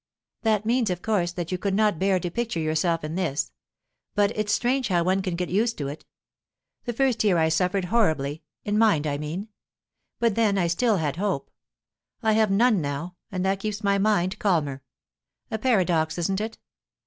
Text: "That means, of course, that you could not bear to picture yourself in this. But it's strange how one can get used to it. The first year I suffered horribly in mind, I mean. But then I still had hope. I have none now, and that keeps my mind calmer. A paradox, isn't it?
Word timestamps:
"That 0.41 0.65
means, 0.65 0.89
of 0.89 1.03
course, 1.03 1.31
that 1.33 1.51
you 1.51 1.59
could 1.59 1.75
not 1.75 1.99
bear 1.99 2.19
to 2.19 2.31
picture 2.31 2.59
yourself 2.59 3.03
in 3.03 3.13
this. 3.13 3.51
But 4.15 4.35
it's 4.35 4.51
strange 4.51 4.87
how 4.87 5.03
one 5.03 5.21
can 5.21 5.35
get 5.35 5.49
used 5.49 5.77
to 5.77 5.89
it. 5.89 6.05
The 6.85 6.93
first 6.93 7.23
year 7.23 7.37
I 7.37 7.49
suffered 7.49 7.85
horribly 7.85 8.41
in 8.63 8.79
mind, 8.79 9.05
I 9.05 9.19
mean. 9.19 9.49
But 10.17 10.33
then 10.33 10.57
I 10.57 10.65
still 10.65 10.97
had 10.97 11.17
hope. 11.17 11.51
I 12.23 12.33
have 12.33 12.49
none 12.49 12.81
now, 12.81 13.15
and 13.31 13.45
that 13.45 13.59
keeps 13.59 13.83
my 13.83 13.99
mind 13.99 14.39
calmer. 14.39 14.81
A 15.51 15.59
paradox, 15.59 16.17
isn't 16.17 16.41
it? 16.41 16.57